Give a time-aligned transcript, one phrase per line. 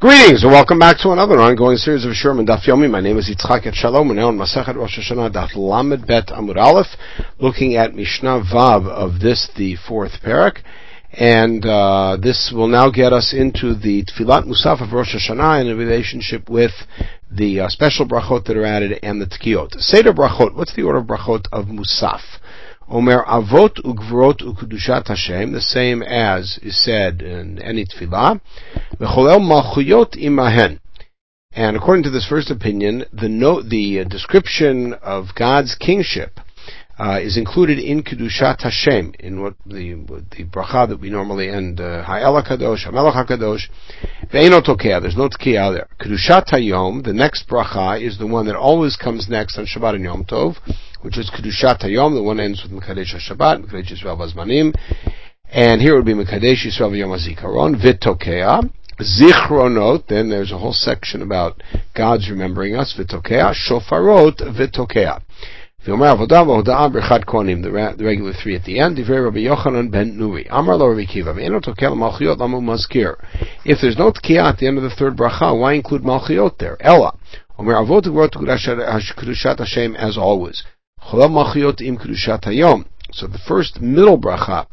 [0.00, 2.88] Greetings and welcome back to another ongoing series of Sherman Daf Yomi.
[2.88, 4.06] My name is Yitzchak Etshalom.
[4.06, 6.86] We're now Masachet Rosh Hashanah Daf Lamed Bet Amud Aleph,
[7.40, 10.58] looking at Mishnah Vav of this, the fourth parak.
[11.14, 15.68] And uh, this will now get us into the Tfilat Musaf of Rosh Hashanah in
[15.68, 16.70] a relationship with
[17.28, 19.80] the uh, special brachot that are added and the Tkiyot.
[19.80, 22.20] Seder brachot, what's the order of brachot of Musaf?
[22.90, 28.40] Omer Avot Ugvrot Ukudushat Hashem, the same as is said in any tefillah.
[28.98, 30.80] V'cholel Malchuyot Imahen.
[31.52, 36.40] And according to this first opinion, the note, the description of God's kingship
[36.98, 39.94] uh, is included in Kedushat Hashem, in what the
[40.30, 43.68] the bracha that we normally end uh, Ha'el HaKadosh, HaMelech HaKadosh,
[44.32, 45.88] Ve'eno Tokea, there's no Tokea there.
[46.00, 50.04] Kedushat Hayom, the next bracha, is the one that always comes next on Shabbat and
[50.04, 50.56] Yom Tov,
[51.02, 54.74] which is Kedushat Hayom, the one ends with Mekadesh HaShabbat, Mekadesh Yisrael Vazmanim,
[55.50, 61.22] and here would be Mekadesh Yisrael Yom HaZikaron, Vitokea, Zichronot, then there's a whole section
[61.22, 61.62] about
[61.94, 65.22] God's remembering us, Vitokea, Shofarot, Vitokea.
[65.84, 65.96] The
[68.04, 68.98] regular three at the end.
[68.98, 69.06] If
[73.80, 76.76] there's no tkiya at the end of the third bracha, why include malchiot there?
[76.80, 77.16] Ella.
[77.58, 78.04] Omer avot
[79.96, 80.64] as always.
[81.80, 82.84] Im kedushat hayom.
[83.12, 84.66] So the first middle bracha,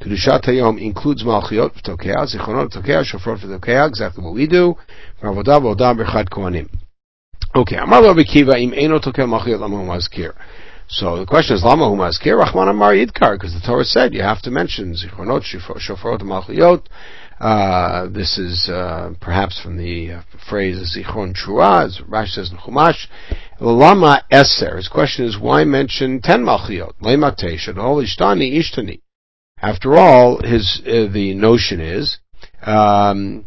[0.00, 4.76] kedushat hayom, includes malchiot v'tokea, zichronot v'tokea, shofrot v'tokea, exactly what we do.
[5.22, 6.68] Avodah v'odah berchad kohanim.
[7.54, 10.34] Okay, Amar Rabbi Kiva im eno malchiot.
[10.88, 14.42] So the question is, Lama Humaskir Rachman Amar Yidkar, because the Torah said you have
[14.42, 16.82] to mention Zichronot, Shofarot, Malchiyot.
[17.40, 22.58] Uh, this is uh, perhaps from the uh, phrase Zichron Trua, as Rash says in
[22.58, 23.06] Chumash.
[23.60, 24.76] Lama Eser.
[24.76, 26.94] His question is, why mention ten Malchiyot?
[27.02, 29.00] Lema Tesha, Ishtani Ishtani.
[29.60, 32.18] After all, his uh, the notion is
[32.62, 33.46] um,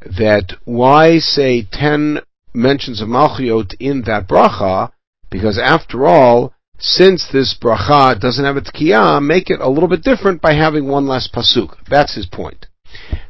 [0.00, 2.20] that why say ten
[2.54, 4.90] mentions of Malchiyot in that bracha?
[5.30, 10.02] Because after all, since this bracha doesn't have a tkiyah, make it a little bit
[10.02, 11.76] different by having one less pasuk.
[11.88, 12.66] That's his point.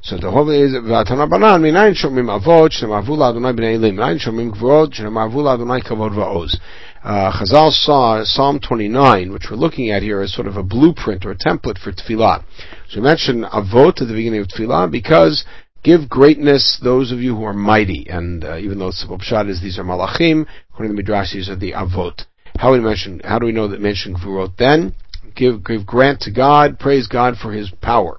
[0.07, 4.55] So the whole is v'atana banan minayin shomim avot shemarvu la'adonai b'nei elim minayin shomim
[4.55, 6.57] gvorot shemarvu la'adonai kavod va'oz.
[7.03, 11.27] Uh, Chazal saw Psalm 29, which we're looking at here, as sort of a blueprint
[11.27, 12.45] or a template for tefillah.
[12.89, 15.45] So we mentioned avot at the beginning of tefillah because
[15.83, 18.07] give greatness those of you who are mighty.
[18.09, 21.57] And uh, even though Pshat is these are malachim, according to the Midrash, these are
[21.57, 22.27] the avot.
[22.59, 23.21] How we mention?
[23.25, 24.95] How do we know that mention Gvurot then?
[25.37, 28.19] Give, give grant to God, praise God for His power.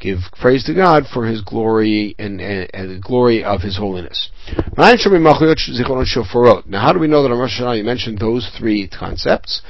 [0.00, 4.30] Give praise to God for His glory and, and, and the glory of His holiness.
[4.76, 4.94] Now, how
[6.92, 9.60] do we know that on Rosh Hashanah you mentioned those three concepts?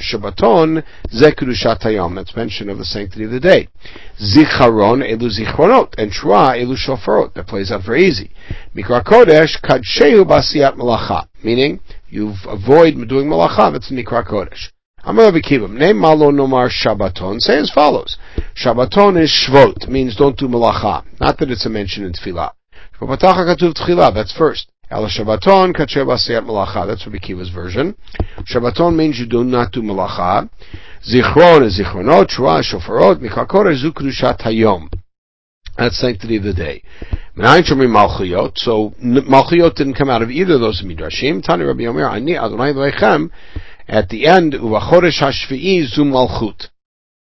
[0.00, 0.82] Shabbaton.
[2.14, 3.68] That's mention of the sanctity of the day.
[4.18, 7.34] Zicharon elu zichronot and trua elu shofarot.
[7.34, 8.30] That plays out very easy.
[8.74, 11.26] Mikra kodesh kadshehu basiyat malacha.
[11.44, 13.70] Meaning you avoid doing malacha.
[13.70, 14.70] That's mikra kodesh.
[15.04, 17.40] Amar Kiva, name malo nomar Shabbaton.
[17.40, 18.16] Say as follows:
[18.54, 21.04] Shabbaton is shvot, means don't do malacha.
[21.20, 22.50] Not that it's a mention in tefillah.
[22.98, 24.12] Shvapatacha katuv tefillah.
[24.12, 24.70] That's first.
[24.90, 26.86] El Shabbaton kacher basiyat malacha.
[26.86, 27.94] That's Rabbi Kiva's version.
[28.40, 30.50] Shabbaton means you do not do malacha.
[31.06, 34.88] Zichron is zichronot, shua, shofarot, mikakor is ukrushat hayom.
[35.76, 36.82] That's sanctity of the day.
[37.36, 37.44] So
[39.00, 41.40] malchiyot didn't come out of either of those midrashim.
[41.40, 43.30] Tani Rabbi Yomer, ani Adonai Elohechem
[43.88, 46.68] at the end, Uvachodesh Hashvi'i Zu Malchut.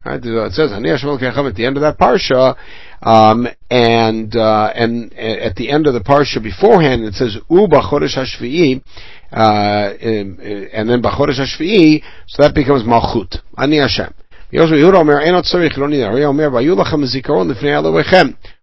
[0.04, 2.56] Right, it says Ani Hashem at the end of that parsha,
[3.02, 8.14] um, and uh, and at the end of the parsha beforehand it says U Bachodesh
[8.14, 8.82] Hashvi'i,
[9.32, 13.40] uh, and then Bachodesh Hashvi'i, so that becomes Malchut.
[13.56, 14.12] Ani Hashem.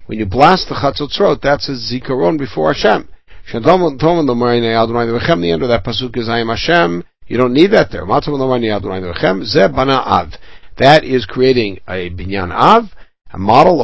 [0.06, 3.10] When you blast the Chatzotzrot, that's a zikaron before Hashem.
[3.52, 3.58] The
[5.52, 8.06] end of that pasuk is I am Hashem, you don't need that there.
[10.78, 12.86] That is creating a binyan av,
[13.32, 13.82] a model.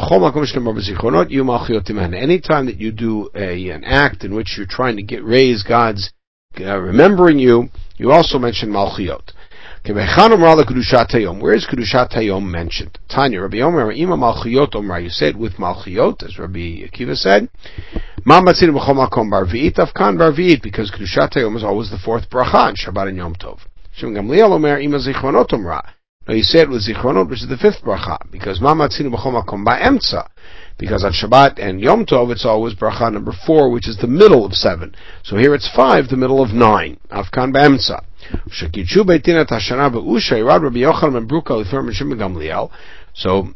[2.13, 6.11] Anytime that you do a, an act in which you're trying to get raise God's
[6.59, 9.33] uh, remembering you, you also mention malchiot.
[9.85, 9.95] Where
[11.53, 12.97] is Kedushat Hayom mentioned?
[13.09, 17.49] Tanya, Rabbi Omer, Ima Malchiyot Omer, you say it with Malchiyot, as Rabbi Akiva said.
[18.27, 22.67] Ma Matzin B'chol Makom Barvi'it, Afkan Barvi'it, because Kedushat Hayom is always the fourth bracha
[22.67, 23.59] in Shabbat and Yom Tov.
[23.95, 25.81] Shem Gamliel Omer, Ima Zichronot Omer.
[26.27, 29.41] No, you say it with Zichronot, which is the fifth bracha, because Ma Matzin B'chol
[29.41, 30.27] Makom Ba'emtza.
[30.77, 34.45] because on Shabbat and Yom Tov it's always bracha number four, which is the middle
[34.45, 34.93] of seven.
[35.23, 36.99] So here it's five, the middle of nine.
[37.09, 38.03] Afkan b'emtza.
[43.13, 43.47] So,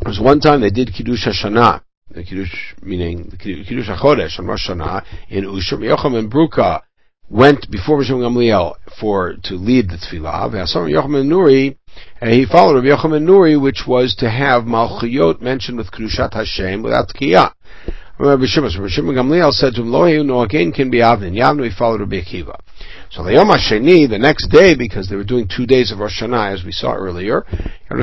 [0.00, 1.83] there was one time they did Kiddush Hashanah,
[2.14, 6.82] the Kiddush, meaning the Kiddush HaChodesh on Rosh Hashanah, in Usha, Yocham and Bruka
[7.28, 11.76] went before Rishon Gamliel for, to lead the Tfilah, V'asam Yocham and Nuri,
[12.20, 16.34] and he followed Rabbi Yocham and Nuri, which was to have Malchiyot mentioned with Kedushat
[16.34, 17.52] Hashem without Tkiyah.
[18.16, 21.34] Rabbi Shimon, Rabbi Shimon Gamliel said to him, Lo no again can be Avnin.
[21.34, 22.56] Yavnu, he followed Rabbi Akiva.
[23.10, 26.22] So the Yom HaSheni, the next day, because they were doing two days of Rosh
[26.22, 27.56] Hashanah, as we saw earlier, he
[27.90, 28.02] followed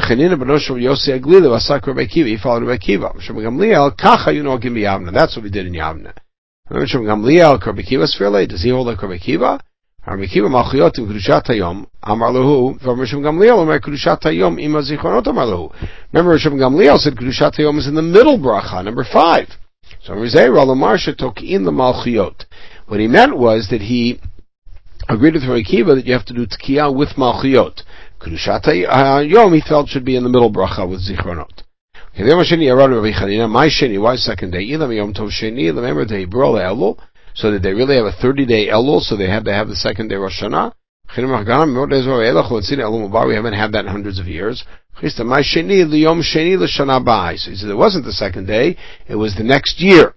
[2.63, 3.13] Rabbi Akiva.
[3.13, 5.13] Rabbi Gamliel, Kacha, you know, give me Yavna.
[5.13, 6.13] That's what we did in Yavna.
[6.69, 9.61] Rabbi Gamliel, Rabbi Akiva's fairly, does he hold like Rabbi Akiva?
[10.05, 15.27] Rabbi Akiva Malchiyot in Kedushat Hayom, Amar Lehu, Rabbi Gamliel, Amar Kedushat Hayom, Ima Zichronot
[15.27, 15.73] Amar Lehu.
[16.11, 19.47] Remember, Rabbi Gamliel said Kedushat Hayom is in the middle bracha, number five.
[20.03, 22.45] So Rizei Marsha took in the Malchiot.
[22.87, 24.19] What he meant was that he
[25.07, 27.83] agreed with Rabbi Akiva that you have to do Tkiyah with Malchiot.
[28.19, 31.63] Kedushat Yom he felt should be in the middle bracha with Zichronot.
[32.17, 34.61] My Sheni, why second day?
[34.61, 36.97] Yom Tov Sheni, they brol Elul,
[37.35, 39.75] so did they really have a 30 day Elul, so they had to have the
[39.75, 40.73] second day Rosh Hashanah?
[41.17, 41.23] We
[43.35, 44.63] haven't had that in hundreds of years.
[44.95, 45.29] So he said it
[47.75, 48.77] wasn't the second day,
[49.07, 50.13] it was the next year.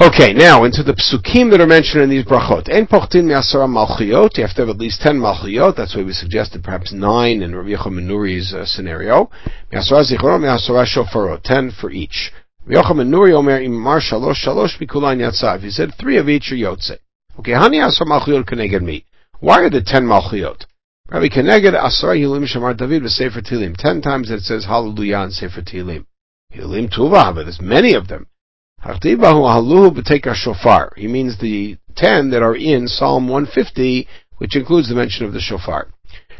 [0.00, 2.68] Okay, now into the psukim that are mentioned in these brachot.
[2.88, 3.28] Pochtin.
[3.28, 3.44] You have
[4.54, 5.76] to have at least ten malchiot.
[5.76, 9.30] That's why we suggested perhaps nine in Rabbi Yochanan Nuri's uh, scenario.
[11.42, 12.32] Ten for each.
[12.64, 13.60] Rabbi Yochanan Nuri omer.
[15.60, 16.98] He said three of each are yotze.
[17.40, 19.04] Okay, hani asar malchiot keneged me.
[19.40, 20.66] Why are the ten malchiot?
[21.08, 23.74] Rabbi keneged asara hilim shamar David v'sefer tilim.
[23.74, 26.04] Ten times it says hallelujah in sefer tilim.
[26.52, 28.26] Hilim tuva, but there's many of them.
[28.84, 30.92] Hartibahu Haluhu B'Teka Shofar.
[30.96, 34.06] He means the ten that are in Psalm 150,
[34.36, 35.88] which includes the mention of the shofar.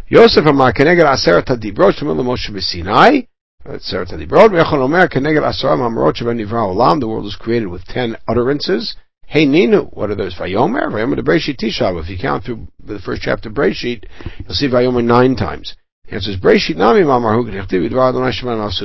[0.09, 3.29] Yosef Amar Keneged Aseret HaDibrot Shemel Moshe B'Sinai.
[3.67, 4.51] Aseret HaDibrot.
[4.51, 7.01] V'echon Omer Keneged Asaram Amarot Sheben Nivra Olam.
[7.01, 8.95] The world was created with ten utterances.
[9.31, 10.35] Hey Ninu, what are those?
[10.35, 12.03] Vayomer, Vayomer the Breshit Tishav.
[12.03, 14.07] If you count through the first chapter of Breshit,
[14.41, 15.77] you'll see Vayomer nine times.
[16.07, 17.41] The answer is Breshit Nami Mamar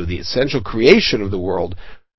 [0.07, 1.75] The essential creation of the world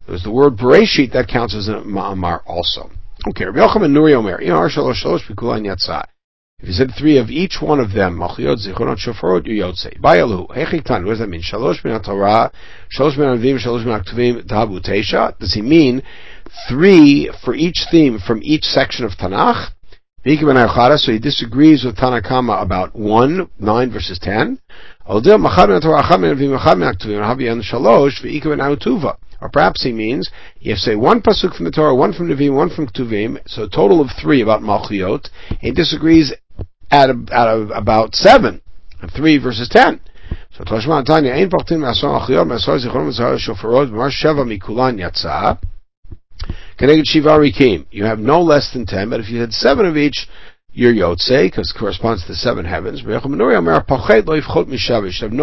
[0.09, 2.91] there's the word Bereshit, that counts as a Ma'amar also.
[3.29, 6.05] Okay, Rabbi Yochanan Nuri Omer, Shalosh Shalosh Bikulan Yatzah.
[6.59, 10.01] If you said three of each one of them, Machiot, Zichronot, Shofarot, Yotze.
[10.01, 11.43] Bayalu, Hechiktan, what does that mean?
[11.43, 12.51] Shalosh min Torah,
[12.91, 15.39] Shalosh min Avim, Shalosh min Aktuvim, Tabu Tesha.
[15.39, 16.03] Does he mean
[16.67, 19.69] three for each theme from each section of Tanakh?
[20.25, 24.59] So he disagrees with Tanakama about one, nine verses ten.
[25.07, 25.21] Or
[29.53, 32.57] perhaps he means you have to say one pasuk from the Torah, one from Nevi'im,
[32.57, 35.29] one from Ktuvim, so a total of three about Malchiot.
[35.61, 36.33] He disagrees
[36.91, 38.61] at, of, at a, about seven,
[39.17, 40.01] three verses ten.
[40.57, 45.59] So Toshma Tanya Ein Pachtin Masor Malchiot Masor Zichron Masor Shofarot Mar Sheva Mikulan Yatsa.
[46.79, 47.87] Keneged Shiva Rikim.
[47.91, 50.29] You have no less than ten, but if you had seven of each,
[50.77, 53.03] your Yotze, because it corresponds to the seven heavens.
[53.03, 53.47] You have no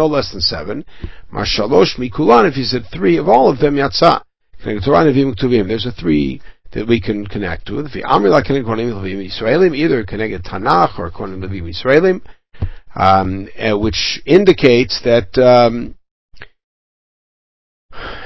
[0.06, 0.84] less than seven.
[1.32, 4.22] Marshalosh Mikulan, if you said three of all of them, Yatsa.
[4.64, 6.40] There's a three
[6.74, 7.96] that we can connect with.
[7.96, 12.20] Either connected Tanakh or according to Levim Israelim,
[12.94, 15.94] um, uh, which indicates that um,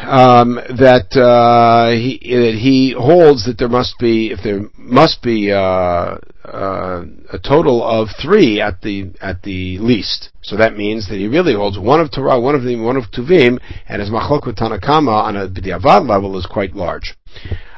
[0.00, 5.52] um, that uh, he that he holds that there must be if there must be
[5.52, 10.30] uh, uh, a total of three at the at the least.
[10.42, 13.10] So that means that he really holds one of Torah, one of the one of
[13.10, 17.14] Tuvim, and his machlok with Tanakama on a b'diavad level is quite large.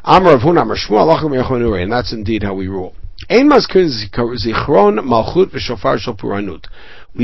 [0.05, 2.95] Amar of Shmuel, and that's indeed how we rule.
[3.29, 3.43] We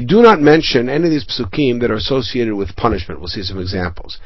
[0.03, 3.19] do not mention any of these psukim that are associated with punishment.
[3.19, 4.19] We'll see some examples.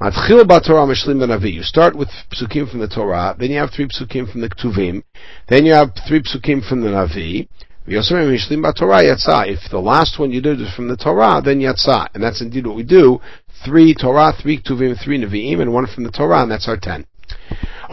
[0.00, 1.52] B'Torah mishlim.
[1.52, 5.02] You start with psukim from the Torah, then you have three psukim from the Ktuvim,
[5.48, 7.48] then you have three psukim from the Navi.
[7.88, 12.66] If the last one you did is from the Torah, then yatsa, and that's indeed
[12.66, 13.20] what we do.
[13.64, 17.06] Three Torah, three Ktuvim, three Naviim, and one from the Torah, and that's our ten.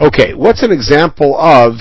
[0.00, 1.74] Okay, what's an example of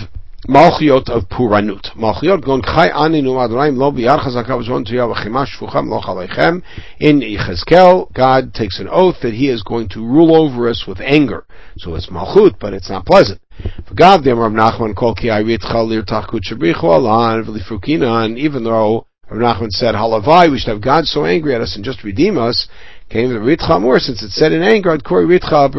[0.47, 1.95] Malchiot of Puranut.
[1.95, 6.61] Malchiot gon chai aninu Adonai lo biyar v'zon tuya v'chima shfucham lo chalechem.
[6.99, 11.01] In Yechezkel, God takes an oath that He is going to rule over us with
[11.01, 11.47] anger.
[11.77, 13.41] So it's Malchut, but it's not pleasant.
[13.87, 18.63] For God, the Rav Nachman kol ki ayritcha lir tachkut shabrichu alan v'lifrukina, and even
[18.63, 22.03] though Rav Nachman said, halavai, we should have God so angry at us and just
[22.03, 22.67] redeem us,
[23.13, 25.71] Came the ritcha more since it said in anger, Kori ritcha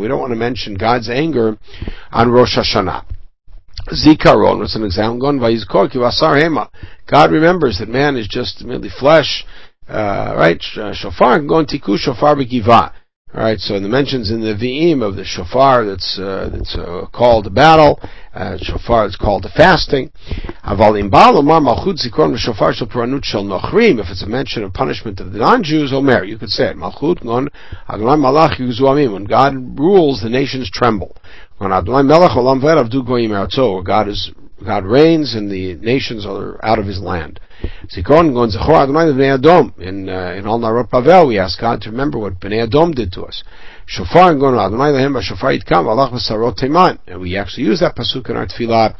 [0.00, 1.58] We don't want to mention God's anger
[2.10, 3.04] on Rosh Hashanah.
[3.90, 5.20] Zikaron was an example.
[7.06, 9.44] God remembers that man is just merely flesh,
[9.90, 10.56] uh, right?
[10.62, 12.92] Shofar, going tiku shofar b'giva.
[13.34, 17.06] All right, so the mentions in the V'im of the shofar that's uh, that's uh,
[17.12, 18.00] called to battle,
[18.34, 20.10] uh, shofar that's called to fasting.
[20.64, 20.80] If
[24.10, 26.76] it's a mention of punishment of the non-Jews, Omer, you could say it.
[26.76, 27.22] Malchut
[29.12, 31.16] When God rules, the nations tremble.
[31.58, 31.72] When
[33.84, 34.32] God is
[34.64, 37.40] God reigns and the nations are out of His land.
[39.34, 39.72] Adonai.
[39.78, 43.12] In, uh, in Al Narot Pavel, we ask God to remember what Bnei Adom did
[43.12, 43.44] to us.
[43.92, 46.98] Shofar gon Adonai lehem b'shofar yitkam v'alach v'sarot teman.
[47.06, 48.96] And we actually use that pasuk in our tefillah,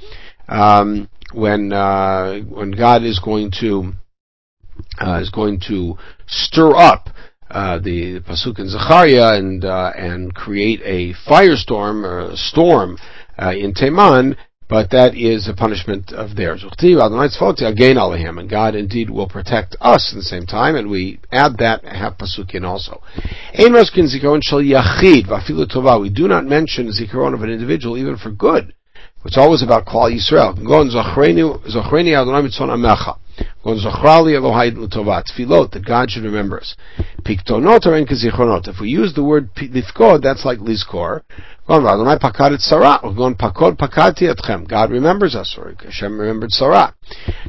[0.48, 3.94] um, when, uh, when God is going to,
[5.00, 5.96] uh, is going to
[6.26, 7.08] stir up
[7.50, 12.98] uh, the, the pasuk in Zechariah and uh, and create a firestorm or a storm
[13.38, 14.36] uh, in Teman
[14.72, 16.64] but that is a punishment of theirs.
[16.64, 21.58] Again, Alehim, and God indeed will protect us at the same time, and we add
[21.58, 23.02] that half pasuk in also.
[23.58, 23.68] We
[26.08, 28.72] do not mention zikaron of an individual even for good.
[29.26, 30.56] It's always about Klal Yisrael.
[35.72, 36.74] That God should remember us.
[37.22, 41.22] Piktonot in If we use the word lifkod, that's like lizkor.
[44.66, 46.92] God remembers us, or Hashem remembered Sarah.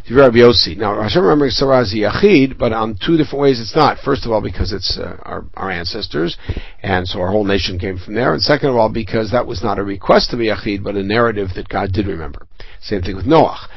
[0.09, 0.77] Rabbi Yossi.
[0.77, 3.97] Now, Hashem remembering Sarah is Yachid, but on two different ways it's not.
[3.97, 6.37] First of all, because it's uh, our, our ancestors,
[6.83, 8.33] and so our whole nation came from there.
[8.33, 11.03] And second of all, because that was not a request to be Yachid, but a
[11.03, 12.45] narrative that God did remember.
[12.81, 13.67] Same thing with Noach.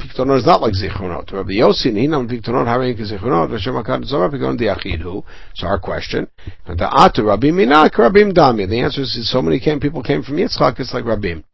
[0.00, 1.32] Piktonot is not like Zichronot.
[1.32, 5.24] Rabbi Yossi, Ninam Piktonot, Harin Zichronot, Hashem HaKadosh the Achid who.
[5.54, 6.28] So our question,
[6.66, 8.68] and the Atu Rabbi Minak, Rabbi Dami.
[8.68, 11.44] The answer is so many came, people came from Yitzchak, it's like Rabim.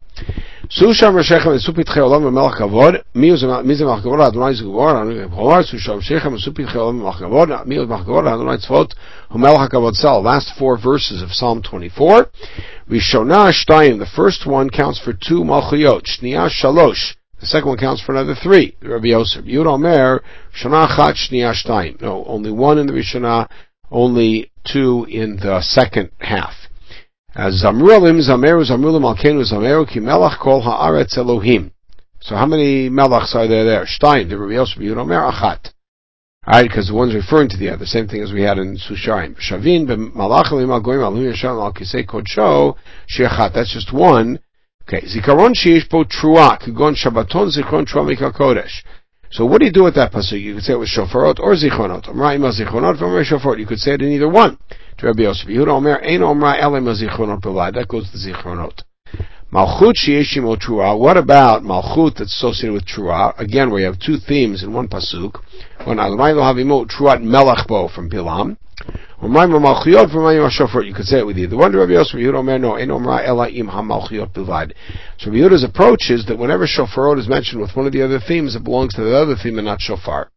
[0.68, 5.64] Susham Rashechem and Supit Cheolam and Melech Kavod, Mizem Melech Kavod, Adonai Zugor, Adonai Kavod,
[5.70, 8.92] Susham Rashechem and Supit Cheolam and Melech Kavod, Mil Melech Kavod, Adonai Tzvot,
[9.36, 10.22] Melech Kavod Sal.
[10.22, 12.26] Last four verses of Psalm 24.
[12.90, 16.02] Rishonah Shtayim, the first one counts for two malchiyot.
[16.04, 17.14] Shniah Shalosh,
[17.46, 18.74] the second one counts for another three.
[18.82, 19.44] Rabbi Yosef.
[19.44, 20.20] Yud Omer,
[20.60, 22.00] Shana Chat Shnia.
[22.00, 23.48] No, only one in the Rishonah,
[23.88, 26.54] only two in the second half.
[27.36, 31.70] As Zamrulim, Zameru, Zamrulim, Alkenu, Zameru, Ki Melach Kol Haaretz Elohim.
[32.18, 33.84] So how many Melachs are there there?
[33.84, 35.70] Shtayim, the Rabbi Yosef, Yud Omer, Achat.
[36.48, 39.36] Alright, because the one's referring to the other, same thing as we had in Susharim.
[39.36, 39.86] Shavin,
[40.16, 42.74] Malach Elohim, Al Goyim, Al Yasham, Al Kisei Kodsho,
[43.08, 43.54] Shiachat.
[43.54, 44.40] That's just one.
[44.88, 48.32] Okay, zikaron sheish bo trua, kugon shabbaton zikaron trua mikal.
[49.32, 50.40] So what do you do with that pasuk?
[50.40, 52.04] You could say it was shofarot or zichronot.
[52.04, 53.58] Omra ima zichronot, omra shofarot.
[53.58, 54.56] You could say it in either one.
[54.98, 57.74] To Rabbi Yosef, Yehuda omer, ein omra elim zichronot b'vad.
[57.74, 58.82] That goes to zichronot.
[59.52, 60.96] Malchut sheishim o trua.
[60.96, 63.36] What about malchut that's associated with trua?
[63.40, 65.42] Again, we have two themes in one pasuk.
[65.84, 68.56] One, Adonai lo havimo truat melech bo from Bilam.
[69.22, 71.36] You could say it with.
[71.36, 74.74] The wonder of Yosef Omer no Ein Omra Ela Im HaMalchiot Bilvad.
[75.18, 78.54] So Yehuda's approach is that whenever shofarot is mentioned with one of the other themes,
[78.54, 80.30] it belongs to the other theme and not shofar.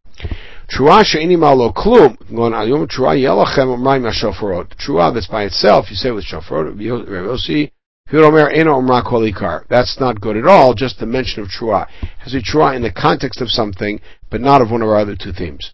[0.71, 2.17] Trua she'eni malo klum.
[2.33, 4.74] Going ayom trua yelachem omraim shofarot.
[4.77, 6.75] Trua that's by itself, you say with shofarot.
[6.77, 7.71] Yossi
[8.12, 9.65] Yehuda Omer Ein Omra Kolikar.
[9.67, 10.74] That's not good at all.
[10.74, 11.86] Just the mention of trua
[12.19, 14.00] has a trua in the context of something,
[14.31, 15.74] but not of one of our other two themes.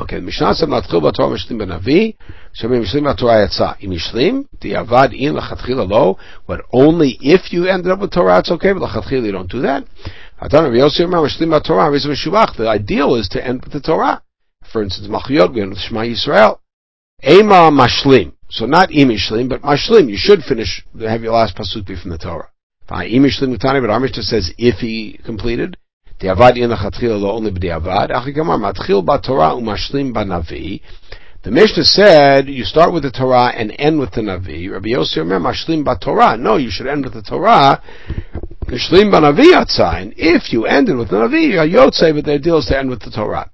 [0.00, 2.12] Okay, Mishnah said להתחיל בתורה משלים בנביא,
[2.52, 3.70] שאומרים משלים בתורה יצא.
[3.84, 6.14] אם משלים, דיעבד in לכתחילה לא,
[6.48, 9.62] but only if you ended up with Torah it's okay, but לכתחילה you don't do
[9.62, 9.82] that.
[10.40, 12.56] Atan Rabbi Yossi אומר משלים בתורה, וזה משובח.
[12.56, 14.22] The ideal is to end with the Torah.
[14.72, 16.58] For instance, Machiyot, we end with Shema Yisrael.
[17.24, 18.32] Ema mashlim.
[18.50, 20.08] So not imishlim, but mashlim.
[20.08, 22.50] You should finish, have your last pasuk be from the Torah.
[22.88, 25.76] Fine, imishlim Tani, but our Mishnah says if he completed.
[26.20, 30.78] דיעבד אין לכתחילה לא only בדיעבד, אחי גמר, מתחיל בתורה ומשלים בנביא.
[31.44, 34.68] The Mishnah said you start with the Torah and end with the Navi.
[34.70, 36.36] Rabbi Yossi Omer, Mashlim Torah.
[36.36, 37.80] No, you should end with the Torah.
[38.66, 40.12] Mashlim Banavi Yatzain.
[40.16, 43.00] If you ended with the Navi, you're Yotzei, but their deal is to end with
[43.00, 43.48] the Torah.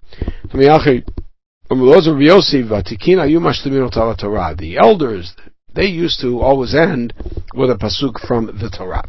[4.57, 5.37] The elders,
[5.75, 7.13] they used to always end
[7.55, 9.05] with a pasuk from the Torah.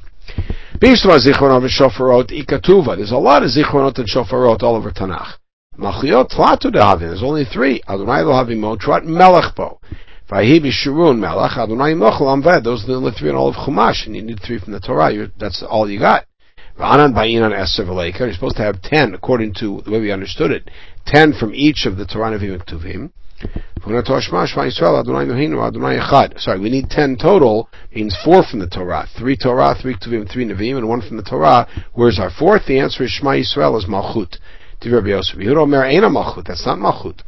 [0.80, 1.62] There's a lot of zichronot
[3.98, 5.34] and shofarot all over Tanakh.
[5.76, 7.00] Machiot tlatu dehavin.
[7.00, 7.82] There's only three.
[7.86, 9.78] Adonai lo havimo trot melech bo.
[10.30, 11.58] Vahi b'shurun melech.
[11.58, 12.64] Adonai nochel amved.
[12.64, 14.80] Those are the only three in all of Chumash, and you need three from the
[14.80, 15.12] Torah.
[15.12, 16.24] You're, that's all you got.
[16.78, 18.20] V'anan ba'inan eser v'leika.
[18.20, 20.70] You're supposed to have ten, according to the way we understood it,
[21.04, 23.12] ten from each of the Torah Nevi'im and.
[26.38, 29.06] Sorry, we need ten total, means four from the Torah.
[29.18, 31.66] Three Torah, three Ktuvim, three Nevi'im, and one from the Torah.
[31.94, 32.66] Where's our fourth?
[32.66, 34.36] The answer is Shema Yisrael is Malchut.
[36.46, 37.20] That's not Malchut.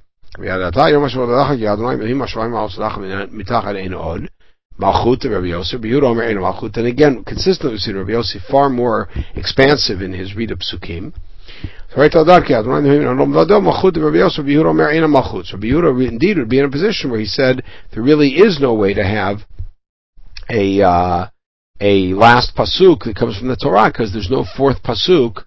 [4.81, 9.09] Malchut Rabbi Yosef, Yehuda Omer Malchut, and again, consistently we see Rabbi Yosef far more
[9.35, 11.13] expansive in his read of Psukim.
[11.91, 12.55] So right Adonai
[14.65, 15.47] Omer Ein Malchut.
[15.47, 18.75] So Yehuda indeed would be in a position where he said there really is no
[18.75, 19.39] way to have
[20.49, 21.27] a uh,
[21.81, 25.45] a last pasuk that comes from the Torah because there's no fourth pasuk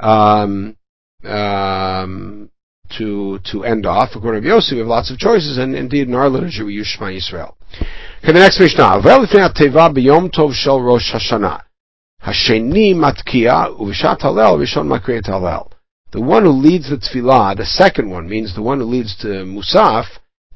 [0.00, 0.76] um,
[1.24, 2.50] um,
[2.98, 4.10] to to end off.
[4.14, 6.86] According to Yosef, we have lots of choices, and indeed in our literature we use
[6.86, 7.54] Shema Yisrael.
[8.22, 9.00] Okay, the next Mishnah.
[9.02, 11.62] Teva tov shel Rosh Hashanah.
[12.26, 15.70] Hasheni matkia u'vishat halel rishon makriyat halel.
[16.10, 19.28] The one who leads the tefillah, the second one means the one who leads to
[19.28, 20.06] Musaf,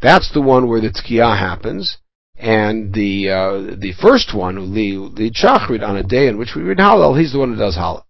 [0.03, 1.99] that's the one where the tkiah happens,
[2.37, 6.57] and the uh, the first one who lead, lead Shachrit on a day in which
[6.57, 8.03] we read Hallel, he's the one who does Hallel.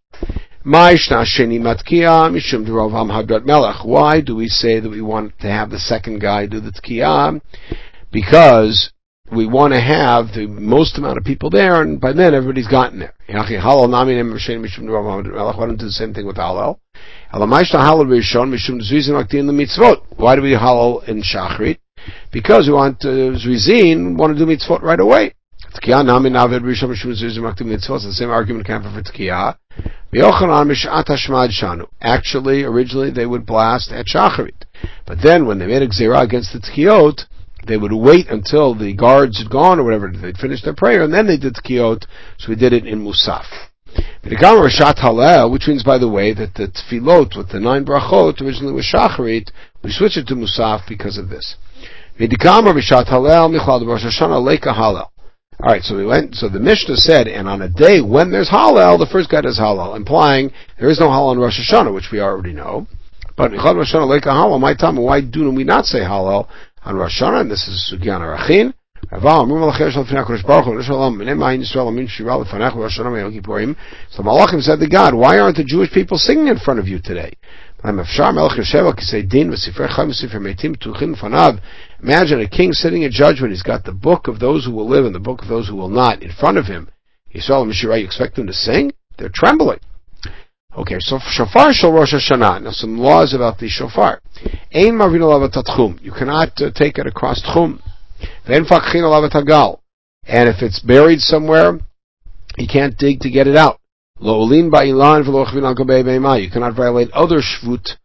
[0.65, 0.95] Why
[4.21, 7.41] do we say that we want to have the second guy do the tkiyah?
[8.11, 8.91] Because
[9.33, 12.99] we want to have the most amount of people there, and by then everybody's gotten
[12.99, 13.15] there.
[13.29, 16.79] Why don't do the same thing with Hallel?
[20.17, 21.79] Why do we Hallel in Shachrit?
[22.33, 25.35] Because we want uh, Zrizin, want to do mitzvot right away.
[25.73, 25.81] The
[28.13, 29.57] same argument can for Tkiyah.
[32.01, 34.65] Actually, originally they would blast at Shacharit.
[35.07, 37.27] But then when they made a Gzerah against the Tkiyot,
[37.67, 41.13] they would wait until the guards had gone or whatever, they'd finished their prayer, and
[41.13, 42.05] then they did Tkiyot,
[42.39, 43.47] so we did it in Musaf.
[45.51, 49.51] which means, by the way, that the tefillot with the nine brachot originally was shacharit.
[49.83, 51.57] We switched it to musaf because of this.
[55.63, 56.35] All right, so we went.
[56.37, 59.59] So the Mishnah said, and on a day when there's Hallel, the first guy does
[59.59, 62.87] Hallel, implying there is no Hallel on Rosh Hashanah, which we already know.
[63.37, 66.49] But Rosh Hashanah Leika Hallel, my time, why do we not say Hallel
[66.85, 67.43] on Rosh Hashanah?
[67.43, 68.73] And this is Sugyan Arachin.
[69.11, 69.17] So
[74.23, 77.33] Malachim said to God, why aren't the Jewish people singing in front of you today?
[77.83, 78.11] Imagine
[82.41, 83.53] a king sitting in judgment.
[83.53, 85.77] He's got the book of those who will live and the book of those who
[85.77, 86.91] will not in front of him.
[87.31, 88.93] You expect them to sing?
[89.17, 89.81] They're trembling.
[90.77, 92.63] Okay, so shofar shel Rosh Hashanah.
[92.63, 94.21] Now some laws about the shofar.
[94.73, 96.01] Ein marvin tchum.
[96.01, 97.81] You cannot uh, take it across tchum.
[98.47, 99.03] Ve'en fakchin
[99.33, 99.81] hagal.
[100.25, 101.81] And if it's buried somewhere,
[102.57, 103.81] you can't dig to get it out.
[104.21, 104.51] You
[106.53, 107.97] cannot violate other shvut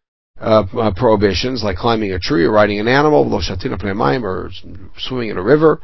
[0.41, 3.41] uh, uh, prohibitions like climbing a tree or riding an animal, or
[4.97, 5.79] swimming in a river.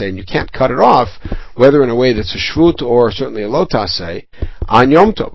[0.00, 1.08] And you can't cut it off,
[1.56, 4.24] whether in a way that's a shvut or certainly a lotase,
[4.68, 5.32] on Yom Tov.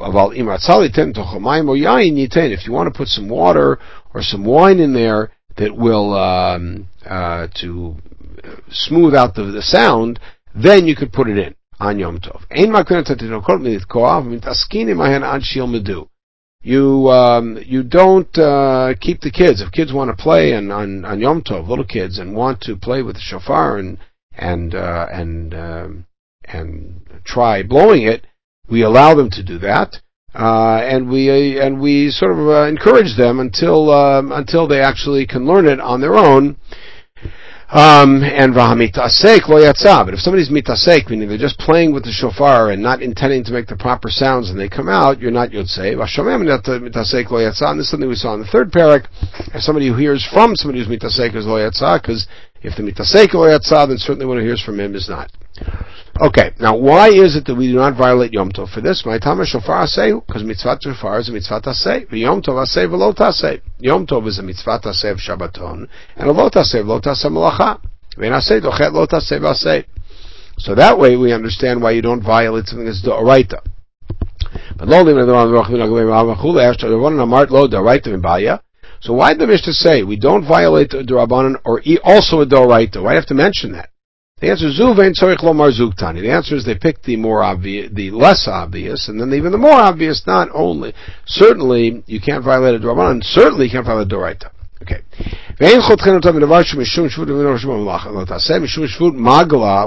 [2.53, 3.79] If you want to put some water
[4.13, 7.97] or some wine in there that will um, uh, to
[8.69, 10.21] smooth out the, the sound,
[10.55, 11.53] then you could put it in
[11.83, 12.41] on Yom Tov.
[16.61, 19.61] You um, you don't uh, keep the kids.
[19.61, 22.77] If kids want to play and on, on Yom Tov, little kids, and want to
[22.77, 23.97] play with the shofar and
[24.37, 26.05] and uh, and um,
[26.45, 28.25] and try blowing it,
[28.69, 29.97] we allow them to do that,
[30.33, 34.79] uh, and we uh, and we sort of uh, encourage them until um, until they
[34.79, 36.55] actually can learn it on their own.
[37.73, 40.05] Um, and v'hamitasek lo yatsa.
[40.05, 43.51] But if somebody's mitasek, meaning they're just playing with the shofar and not intending to
[43.51, 45.95] make the proper sounds, and they come out, you're not yotzei.
[45.95, 47.71] V'shamem mitasek lo yatsa.
[47.71, 49.07] And this is something we saw in the third parak.
[49.55, 52.27] As somebody who hears from somebody who's mitasek is lo yatsa, because
[52.61, 55.31] if the mitasek lo yatsa, then certainly one who hears from him is not.
[56.21, 59.03] Okay, now why is it that we do not violate Yom Tov for this?
[59.05, 62.11] My Tama Shofar Aseh, because mitzvah shofar is a mitzvah aseh.
[62.11, 63.61] Yom Tov Aseh v'lo taseh.
[63.79, 67.79] Yom Tov is a mitzvah aseh of Shabbaton, and a lo taseh v'lo taseh malacha.
[68.17, 69.85] Ve'en aseh dochet lo taseh v'aseh.
[70.59, 73.59] So that way we understand why you don't violate something that's doraita.
[74.77, 75.39] But lo lim lo
[79.01, 83.01] So why did the Mishnah say we don't violate the Rabbanan or also a doraita?
[83.01, 83.89] Why do you have to mention that?
[84.43, 85.71] The answer is Zuvain Lomar.
[85.71, 89.57] The answer is they picked the more obvious, the less obvious, and then even the
[89.57, 90.93] more obvious, not only.
[91.25, 94.49] Certainly, you can't violate a Drabanan, certainly you can't violate a Doraita.
[94.81, 94.99] Okay.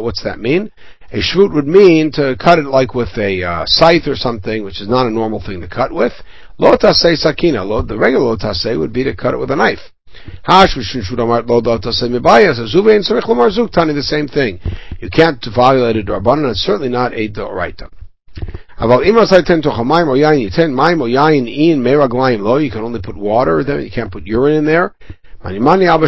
[0.03, 0.71] What's that mean?
[1.13, 4.81] A shvut would mean to cut it like with a uh, scythe or something, which
[4.81, 6.15] is not a normal thing to cut with.
[6.57, 7.63] Lo sakina.
[7.63, 9.93] Lo, the regular lo tasei would be to cut it with a knife.
[13.95, 14.61] The same thing.
[15.01, 17.91] You can't violate a Rabbanan, and certainly not a Doraita.
[18.79, 20.43] About imas I tend to chamayim or yain.
[20.43, 22.59] You tend or yain in meraglayim lo.
[22.59, 23.81] You can only put water there.
[23.81, 24.95] You can't put urine in there.
[25.45, 26.07] Manimani Abba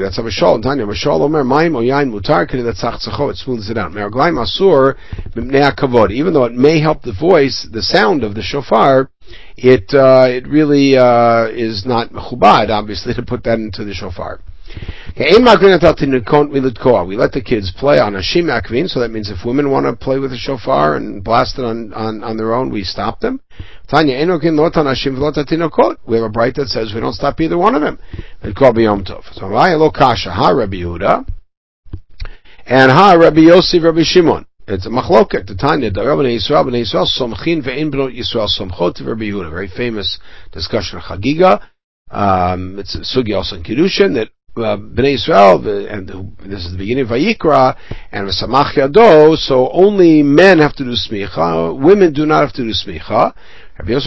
[0.00, 0.62] that's Abba Shaul.
[0.62, 3.30] Tanya Omer Maim O Yain Mutar Kiri that's Tzachzacho.
[3.30, 3.92] It smooths it out.
[3.92, 4.96] Meraglaim Asur.
[6.10, 9.10] Even though it may help the voice, the sound of the shofar,
[9.56, 14.40] it uh, it really uh, is not mechubad, obviously, to put that into the shofar.
[15.16, 15.24] We
[17.16, 20.18] let the kids play on a shimakvin, so that means if women want to play
[20.18, 23.40] with a shofar and blast it on, on, on their own, we stop them.
[23.88, 25.96] Tanya enokin lotan hashim v'lotatinokot.
[26.06, 27.98] We have a bright that says we don't stop either one of them.
[28.42, 29.24] And call biyom tov.
[29.32, 31.26] So Raya lo kasha ha Rabbi Yehuda
[32.66, 34.44] and ha Rabbi Yossi Rabbi Shimon.
[34.66, 35.46] It's a machloket.
[35.46, 39.50] The Tanya, the Rabbi Yisrael, Bnei Yisrael, somchin ve'in bnot Yisrael, somchot Rabbi Yehuda.
[39.50, 40.18] Very famous
[40.52, 41.62] discussion of Chagiga.
[42.10, 46.08] Um, it's a sugi also in Kiddushin that uh, Bnei Israel, and
[46.44, 47.76] this is the beginning of Vayikra,
[48.12, 52.62] and V'samach Yado, so only men have to do smicha, women do not have to
[52.62, 53.34] do smicha.
[53.86, 54.00] We allow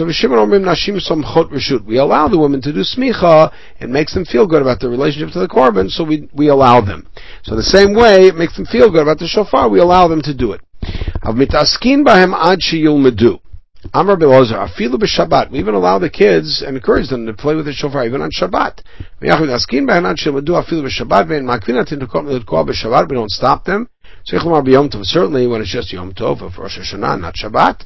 [2.27, 5.47] the women to do smicha, it makes them feel good about their relationship to the
[5.47, 7.07] korban, so we, we allow them.
[7.43, 10.21] So the same way, it makes them feel good about the shofar, we allow them
[10.23, 10.61] to do it.
[13.93, 15.51] Amar Belozer, afilu b'Shabbat.
[15.51, 18.29] We even allow the kids and encourage them to play with the shofar even on
[18.29, 18.81] Shabbat.
[19.19, 19.27] We
[23.15, 23.89] don't stop them.
[24.23, 27.85] Certainly when it's just Yom Tov of Rosh Hashanah, not Shabbat.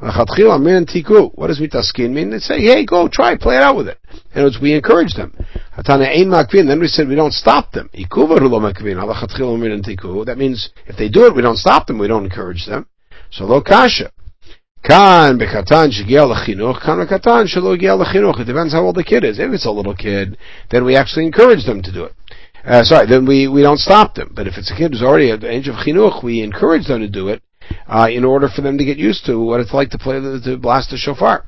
[0.00, 2.30] What does mitaskin mean?
[2.30, 3.98] They say, hey, go, try, play it out with it.
[4.32, 5.32] And it's, we encourage them.
[5.76, 6.68] Hatana ein makvin.
[6.68, 7.90] Then we said we don't stop them.
[7.92, 8.04] That
[10.36, 12.86] means if they do it, we don't stop them, we don't encourage them.
[13.30, 14.12] So lo kasha.
[14.82, 18.40] Kan bekatan shegiel lechinuch, kan bekatan shelo giel lechinuch.
[18.40, 19.38] It depends how old the kid is.
[19.38, 20.38] If it's a little kid,
[20.70, 22.14] then we actually encourage them to do it.
[22.64, 24.32] Uh, sorry, then we, we don't stop them.
[24.34, 27.00] But if it's a kid who's already at the age of chinuch, we encourage them
[27.00, 27.42] to do it
[27.86, 30.40] uh, in order for them to get used to what it's like to play the,
[30.44, 31.44] to blast the shofar.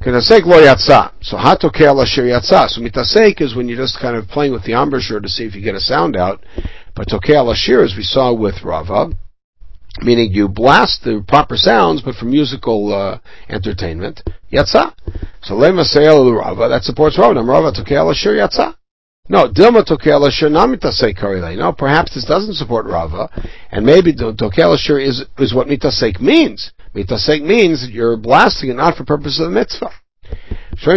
[0.00, 1.12] Mitasek lo yatsa.
[1.20, 2.68] So hatokel asher yatsa.
[2.68, 5.54] So mitasek is when you're just kind of playing with the embouchure to see if
[5.54, 6.42] you get a sound out.
[6.94, 9.10] But tokel asher, as we saw with Rava,
[10.02, 14.22] meaning you blast the proper sounds, but for musical uh, entertainment,
[14.52, 14.94] yatsa.
[15.42, 17.42] So lema seil Rava, that supports Rava.
[17.42, 18.74] Rava tokel asher yatsa.
[19.30, 21.56] No, Dilma Tokel Asher Karile.
[21.56, 23.30] No, perhaps this doesn't support Rava,
[23.70, 26.72] and maybe Tokel Asher is, is what Mitasek means.
[26.96, 29.92] Mitasek means that you're blasting it not for purposes of the mitzvah.
[30.82, 30.92] So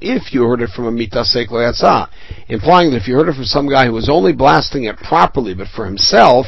[0.00, 2.08] if you heard it from a mitasek yatsa,
[2.48, 5.54] implying that if you heard it from some guy who was only blasting it properly
[5.54, 6.46] but for himself,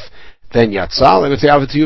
[0.53, 1.23] then Yatzal,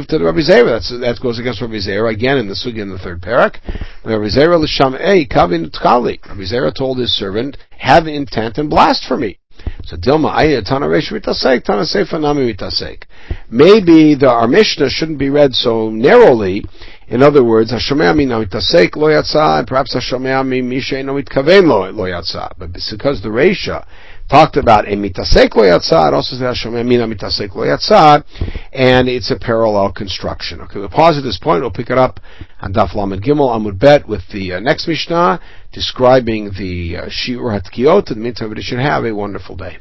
[0.06, 0.76] to the Rabbi Zera.
[0.76, 3.60] That's, that goes against Rabbi Zera again in the Sugi in the third parak.
[4.04, 6.18] Rabbi Zera l'sham ei kavin tkali.
[6.26, 9.38] Rabbi Zera told his servant, have intent and blast for me.
[9.84, 13.02] So Dilma ayah tana reish mitasek, tana sefa nami mitasek.
[13.50, 16.64] Maybe the our Mishnah shouldn't be read so narrowly.
[17.08, 21.66] In other words, Hashomea mi mitasek lo yatsa, and perhaps Hashomea mi mishay no mitkaven
[21.66, 22.52] lo, lo yatsa.
[22.58, 23.86] But because the Resha
[24.30, 28.24] talked about a mitasek lo yatzad, also says mina mitasek lo yatzad,
[28.72, 30.60] and it's a parallel construction.
[30.62, 31.60] Okay, we'll pause at this point.
[31.60, 32.20] We'll pick it up
[32.60, 35.40] on Daf Lamed Gimel Amud Bet with the uh, next Mishnah
[35.72, 38.10] describing the uh, Shiur Hatkiot.
[38.10, 39.72] In the meantime, everybody should have a wonderful day.